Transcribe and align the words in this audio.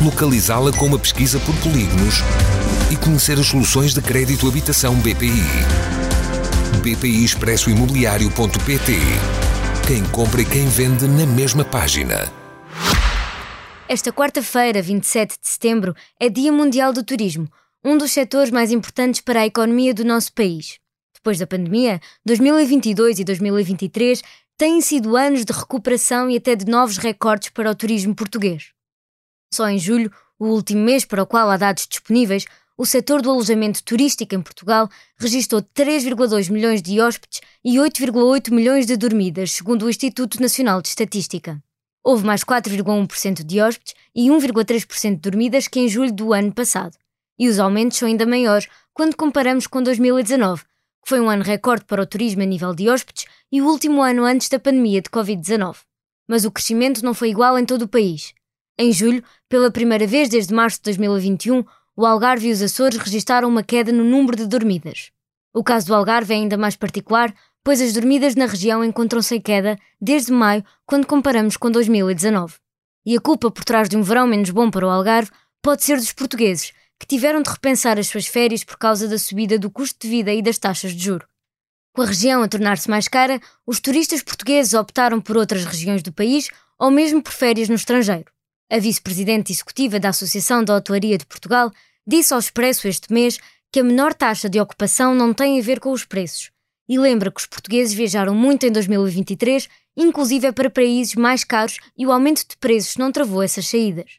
localizá-la 0.00 0.72
com 0.72 0.86
uma 0.86 0.98
pesquisa 0.98 1.38
por 1.40 1.54
polígonos 1.56 2.16
e 2.90 2.96
conhecer 2.96 3.38
as 3.38 3.46
soluções 3.46 3.92
de 3.92 4.00
crédito 4.00 4.48
habitação 4.48 4.94
BPI. 4.96 5.44
BPI 6.82 7.24
Expresso 7.24 7.68
Imobiliário.pt 7.68 8.92
Quem 9.86 10.02
compra 10.06 10.40
e 10.40 10.44
quem 10.46 10.66
vende 10.66 11.06
na 11.06 11.26
mesma 11.26 11.64
página. 11.64 12.32
Esta 13.86 14.10
quarta-feira, 14.10 14.80
27 14.80 15.36
de 15.40 15.48
setembro, 15.48 15.94
é 16.18 16.30
Dia 16.30 16.50
Mundial 16.50 16.92
do 16.92 17.04
Turismo, 17.04 17.48
um 17.84 17.98
dos 17.98 18.12
setores 18.12 18.50
mais 18.50 18.72
importantes 18.72 19.20
para 19.20 19.40
a 19.40 19.46
economia 19.46 19.92
do 19.92 20.04
nosso 20.04 20.32
país. 20.32 20.78
Depois 21.14 21.38
da 21.38 21.46
pandemia, 21.46 22.00
2022 22.24 23.18
e 23.18 23.24
2023 23.24 24.22
têm 24.56 24.80
sido 24.80 25.16
anos 25.16 25.44
de 25.44 25.52
recuperação 25.52 26.30
e 26.30 26.36
até 26.36 26.54
de 26.54 26.64
novos 26.64 26.96
recordes 26.96 27.50
para 27.50 27.70
o 27.70 27.74
turismo 27.74 28.14
português. 28.14 28.70
Só 29.52 29.68
em 29.68 29.78
julho, 29.78 30.12
o 30.38 30.46
último 30.46 30.82
mês 30.82 31.04
para 31.04 31.22
o 31.22 31.26
qual 31.26 31.50
há 31.50 31.56
dados 31.56 31.86
disponíveis, 31.86 32.44
o 32.78 32.86
setor 32.86 33.20
do 33.20 33.30
alojamento 33.30 33.82
turístico 33.82 34.34
em 34.34 34.40
Portugal 34.40 34.88
registrou 35.18 35.60
3,2 35.60 36.50
milhões 36.50 36.80
de 36.80 37.00
hóspedes 37.00 37.40
e 37.62 37.76
8,8 37.76 38.50
milhões 38.50 38.86
de 38.86 38.96
dormidas, 38.96 39.52
segundo 39.52 39.84
o 39.84 39.90
Instituto 39.90 40.40
Nacional 40.40 40.80
de 40.80 40.88
Estatística. 40.88 41.62
Houve 42.02 42.24
mais 42.24 42.42
4,1% 42.42 43.44
de 43.44 43.60
hóspedes 43.60 43.94
e 44.14 44.28
1,3% 44.28 45.10
de 45.10 45.16
dormidas 45.16 45.68
que 45.68 45.80
em 45.80 45.88
julho 45.88 46.12
do 46.12 46.32
ano 46.32 46.52
passado. 46.52 46.96
E 47.38 47.48
os 47.48 47.58
aumentos 47.58 47.98
são 47.98 48.08
ainda 48.08 48.24
maiores 48.24 48.66
quando 48.94 49.16
comparamos 49.16 49.66
com 49.66 49.82
2019, 49.82 50.62
que 51.02 51.08
foi 51.08 51.20
um 51.20 51.28
ano 51.28 51.42
recorde 51.42 51.84
para 51.84 52.02
o 52.02 52.06
turismo 52.06 52.42
a 52.42 52.46
nível 52.46 52.74
de 52.74 52.88
hóspedes 52.88 53.26
e 53.52 53.60
o 53.60 53.66
último 53.66 54.00
ano 54.00 54.24
antes 54.24 54.48
da 54.48 54.58
pandemia 54.58 55.02
de 55.02 55.10
Covid-19. 55.10 55.76
Mas 56.26 56.46
o 56.46 56.50
crescimento 56.50 57.04
não 57.04 57.12
foi 57.12 57.28
igual 57.28 57.58
em 57.58 57.66
todo 57.66 57.82
o 57.82 57.88
país. 57.88 58.32
Em 58.82 58.94
julho, 58.94 59.22
pela 59.46 59.70
primeira 59.70 60.06
vez 60.06 60.30
desde 60.30 60.54
março 60.54 60.78
de 60.78 60.84
2021, 60.84 61.62
o 61.94 62.06
Algarve 62.06 62.48
e 62.48 62.50
os 62.50 62.62
Açores 62.62 62.96
registaram 62.96 63.46
uma 63.46 63.62
queda 63.62 63.92
no 63.92 64.02
número 64.02 64.38
de 64.38 64.46
dormidas. 64.46 65.10
O 65.52 65.62
caso 65.62 65.88
do 65.88 65.94
Algarve 65.94 66.32
é 66.32 66.36
ainda 66.38 66.56
mais 66.56 66.76
particular, 66.76 67.30
pois 67.62 67.78
as 67.82 67.92
dormidas 67.92 68.34
na 68.34 68.46
região 68.46 68.82
encontram-se 68.82 69.36
em 69.36 69.40
queda 69.40 69.78
desde 70.00 70.32
maio, 70.32 70.64
quando 70.86 71.06
comparamos 71.06 71.58
com 71.58 71.70
2019. 71.70 72.54
E 73.04 73.14
a 73.14 73.20
culpa 73.20 73.50
por 73.50 73.66
trás 73.66 73.86
de 73.86 73.98
um 73.98 74.02
verão 74.02 74.26
menos 74.26 74.48
bom 74.48 74.70
para 74.70 74.86
o 74.86 74.88
Algarve 74.88 75.30
pode 75.60 75.84
ser 75.84 75.98
dos 75.98 76.14
portugueses, 76.14 76.72
que 76.98 77.06
tiveram 77.06 77.42
de 77.42 77.50
repensar 77.50 77.98
as 77.98 78.06
suas 78.06 78.26
férias 78.26 78.64
por 78.64 78.78
causa 78.78 79.06
da 79.06 79.18
subida 79.18 79.58
do 79.58 79.70
custo 79.70 79.98
de 80.00 80.08
vida 80.08 80.32
e 80.32 80.40
das 80.40 80.56
taxas 80.56 80.92
de 80.92 81.04
juro. 81.04 81.28
Com 81.92 82.00
a 82.00 82.06
região 82.06 82.42
a 82.42 82.48
tornar-se 82.48 82.88
mais 82.88 83.08
cara, 83.08 83.42
os 83.66 83.78
turistas 83.78 84.22
portugueses 84.22 84.72
optaram 84.72 85.20
por 85.20 85.36
outras 85.36 85.66
regiões 85.66 86.02
do 86.02 86.14
país 86.14 86.48
ou 86.78 86.90
mesmo 86.90 87.22
por 87.22 87.32
férias 87.32 87.68
no 87.68 87.74
estrangeiro. 87.74 88.32
A 88.70 88.78
vice-presidente 88.78 89.52
executiva 89.52 89.98
da 89.98 90.10
Associação 90.10 90.62
da 90.62 90.76
Hotelaria 90.76 91.18
de 91.18 91.26
Portugal 91.26 91.72
disse 92.06 92.32
ao 92.32 92.38
Expresso 92.38 92.86
este 92.86 93.12
mês 93.12 93.38
que 93.72 93.80
a 93.80 93.84
menor 93.84 94.14
taxa 94.14 94.48
de 94.48 94.60
ocupação 94.60 95.14
não 95.14 95.34
tem 95.34 95.58
a 95.58 95.62
ver 95.62 95.80
com 95.80 95.90
os 95.90 96.04
preços 96.04 96.50
e 96.90 96.98
lembra 96.98 97.30
que 97.30 97.40
os 97.40 97.46
portugueses 97.46 97.94
viajaram 97.94 98.34
muito 98.34 98.66
em 98.66 98.72
2023, 98.72 99.68
inclusive 99.96 100.48
é 100.48 100.52
para 100.52 100.68
países 100.68 101.14
mais 101.14 101.44
caros 101.44 101.78
e 101.96 102.04
o 102.04 102.10
aumento 102.10 102.44
de 102.48 102.56
preços 102.56 102.96
não 102.96 103.12
travou 103.12 103.44
essas 103.44 103.68
saídas. 103.68 104.18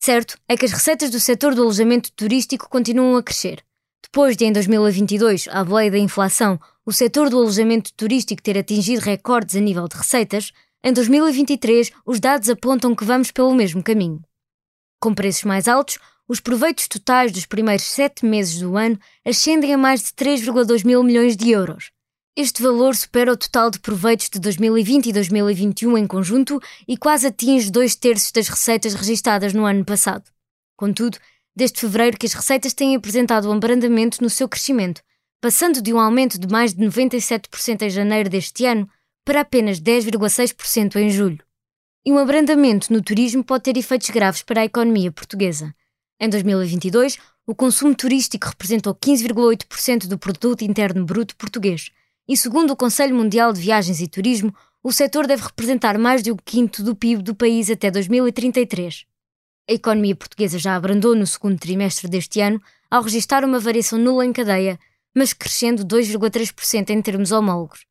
Certo 0.00 0.38
é 0.48 0.56
que 0.56 0.64
as 0.64 0.72
receitas 0.72 1.10
do 1.10 1.20
setor 1.20 1.54
do 1.54 1.60
alojamento 1.60 2.10
turístico 2.12 2.66
continuam 2.70 3.14
a 3.18 3.22
crescer. 3.22 3.62
Depois 4.02 4.38
de, 4.38 4.46
em 4.46 4.52
2022, 4.52 5.48
à 5.48 5.62
boleia 5.62 5.90
da 5.90 5.98
inflação, 5.98 6.58
o 6.84 6.94
setor 6.94 7.28
do 7.28 7.36
alojamento 7.36 7.92
turístico 7.92 8.42
ter 8.42 8.56
atingido 8.56 9.02
recordes 9.02 9.54
a 9.54 9.60
nível 9.60 9.86
de 9.86 9.96
receitas, 9.96 10.50
em 10.84 10.92
2023, 10.92 11.92
os 12.04 12.18
dados 12.18 12.48
apontam 12.48 12.94
que 12.94 13.04
vamos 13.04 13.30
pelo 13.30 13.54
mesmo 13.54 13.82
caminho. 13.82 14.20
Com 15.00 15.14
preços 15.14 15.44
mais 15.44 15.68
altos, 15.68 15.98
os 16.28 16.40
proveitos 16.40 16.88
totais 16.88 17.30
dos 17.30 17.46
primeiros 17.46 17.84
sete 17.84 18.24
meses 18.24 18.60
do 18.60 18.76
ano 18.76 18.98
ascendem 19.24 19.74
a 19.74 19.78
mais 19.78 20.02
de 20.02 20.08
3,2 20.10 20.84
mil 20.84 21.02
milhões 21.02 21.36
de 21.36 21.50
euros. 21.50 21.90
Este 22.34 22.62
valor 22.62 22.96
supera 22.96 23.32
o 23.32 23.36
total 23.36 23.70
de 23.70 23.78
proveitos 23.78 24.30
de 24.30 24.40
2020 24.40 25.10
e 25.10 25.12
2021 25.12 25.98
em 25.98 26.06
conjunto 26.06 26.60
e 26.88 26.96
quase 26.96 27.26
atinge 27.26 27.70
dois 27.70 27.94
terços 27.94 28.32
das 28.32 28.48
receitas 28.48 28.94
registadas 28.94 29.52
no 29.52 29.66
ano 29.66 29.84
passado. 29.84 30.24
Contudo, 30.76 31.18
desde 31.54 31.78
fevereiro 31.78 32.16
que 32.16 32.26
as 32.26 32.32
receitas 32.32 32.72
têm 32.72 32.96
apresentado 32.96 33.50
um 33.50 33.52
abrandamento 33.52 34.22
no 34.22 34.30
seu 34.30 34.48
crescimento, 34.48 35.02
passando 35.42 35.82
de 35.82 35.92
um 35.92 36.00
aumento 36.00 36.38
de 36.38 36.46
mais 36.48 36.72
de 36.72 36.82
97% 36.82 37.82
em 37.82 37.90
janeiro 37.90 38.30
deste 38.30 38.64
ano 38.64 38.88
para 39.24 39.40
apenas 39.40 39.80
10,6% 39.80 40.96
em 40.96 41.10
julho. 41.10 41.44
E 42.04 42.12
um 42.12 42.18
abrandamento 42.18 42.92
no 42.92 43.00
turismo 43.00 43.44
pode 43.44 43.64
ter 43.64 43.76
efeitos 43.76 44.10
graves 44.10 44.42
para 44.42 44.62
a 44.62 44.64
economia 44.64 45.12
portuguesa. 45.12 45.74
Em 46.20 46.28
2022, 46.28 47.18
o 47.46 47.54
consumo 47.54 47.94
turístico 47.94 48.48
representou 48.48 48.94
15,8% 48.94 50.06
do 50.06 50.18
produto 50.18 50.62
interno 50.62 51.04
bruto 51.04 51.36
português, 51.36 51.90
e 52.28 52.36
segundo 52.36 52.70
o 52.72 52.76
Conselho 52.76 53.14
Mundial 53.14 53.52
de 53.52 53.60
Viagens 53.60 54.00
e 54.00 54.08
Turismo, 54.08 54.54
o 54.82 54.92
setor 54.92 55.26
deve 55.26 55.42
representar 55.42 55.98
mais 55.98 56.22
de 56.22 56.32
um 56.32 56.36
quinto 56.36 56.82
do 56.82 56.94
PIB 56.94 57.22
do 57.22 57.34
país 57.34 57.70
até 57.70 57.90
2033. 57.90 59.06
A 59.68 59.72
economia 59.72 60.16
portuguesa 60.16 60.58
já 60.58 60.74
abrandou 60.74 61.14
no 61.14 61.26
segundo 61.26 61.58
trimestre 61.58 62.08
deste 62.08 62.40
ano, 62.40 62.60
ao 62.90 63.02
registrar 63.02 63.44
uma 63.44 63.60
variação 63.60 63.98
nula 63.98 64.26
em 64.26 64.32
cadeia, 64.32 64.78
mas 65.14 65.32
crescendo 65.32 65.84
2,3% 65.84 66.90
em 66.90 67.00
termos 67.00 67.30
homólogos. 67.30 67.84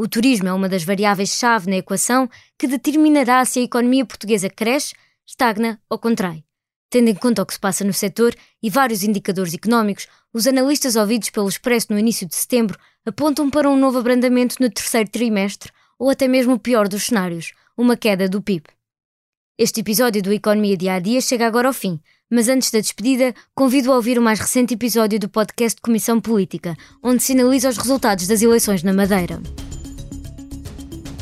O 0.00 0.06
turismo 0.06 0.46
é 0.46 0.52
uma 0.52 0.68
das 0.68 0.84
variáveis-chave 0.84 1.68
na 1.68 1.78
equação 1.78 2.30
que 2.56 2.68
determinará 2.68 3.44
se 3.44 3.58
a 3.58 3.62
economia 3.62 4.06
portuguesa 4.06 4.48
cresce, 4.48 4.94
estagna 5.26 5.80
ou 5.90 5.98
contrai. 5.98 6.44
Tendo 6.88 7.08
em 7.08 7.14
conta 7.16 7.42
o 7.42 7.46
que 7.46 7.54
se 7.54 7.58
passa 7.58 7.84
no 7.84 7.92
setor 7.92 8.32
e 8.62 8.70
vários 8.70 9.02
indicadores 9.02 9.52
económicos, 9.52 10.06
os 10.32 10.46
analistas 10.46 10.94
ouvidos 10.94 11.30
pelo 11.30 11.48
Expresso 11.48 11.88
no 11.90 11.98
início 11.98 12.28
de 12.28 12.36
setembro 12.36 12.78
apontam 13.04 13.50
para 13.50 13.68
um 13.68 13.76
novo 13.76 13.98
abrandamento 13.98 14.54
no 14.60 14.70
terceiro 14.70 15.10
trimestre 15.10 15.72
ou 15.98 16.08
até 16.08 16.28
mesmo 16.28 16.54
o 16.54 16.60
pior 16.60 16.86
dos 16.86 17.06
cenários, 17.06 17.52
uma 17.76 17.96
queda 17.96 18.28
do 18.28 18.40
PIB. 18.40 18.66
Este 19.58 19.80
episódio 19.80 20.22
do 20.22 20.32
Economia 20.32 20.76
Dia 20.76 20.94
a 20.94 21.00
Dia 21.00 21.20
chega 21.20 21.44
agora 21.44 21.66
ao 21.66 21.74
fim, 21.74 22.00
mas 22.30 22.48
antes 22.48 22.70
da 22.70 22.78
despedida, 22.78 23.34
convido 23.52 23.90
a 23.90 23.96
ouvir 23.96 24.16
o 24.16 24.22
mais 24.22 24.38
recente 24.38 24.74
episódio 24.74 25.18
do 25.18 25.28
podcast 25.28 25.80
Comissão 25.80 26.20
Política, 26.20 26.76
onde 27.02 27.20
se 27.20 27.32
analisa 27.32 27.68
os 27.68 27.76
resultados 27.76 28.28
das 28.28 28.42
eleições 28.42 28.84
na 28.84 28.92
Madeira. 28.92 29.42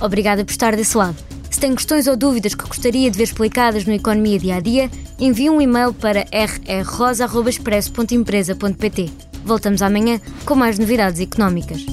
Obrigada 0.01 0.45
por 0.45 0.51
estar 0.51 0.75
desse 0.77 0.97
lado. 0.97 1.17
Se 1.51 1.61
tem 1.61 1.75
questões 1.75 2.07
ou 2.07 2.17
dúvidas 2.17 2.55
que 2.55 2.67
gostaria 2.67 3.11
de 3.11 3.17
ver 3.17 3.25
explicadas 3.25 3.87
no 3.87 3.95
Economia 3.95 4.39
Dia 4.39 4.57
a 4.57 4.61
Dia, 4.61 4.91
envie 5.19 5.49
um 5.49 5.59
e-mail 5.61 5.95
para 5.95 6.27
rrrosa.expresso.empresa.pt. 6.31 9.11
Voltamos 9.45 9.81
amanhã 9.81 10.21
com 10.45 10.55
mais 10.55 10.79
novidades 10.79 11.21
económicas. 11.21 11.87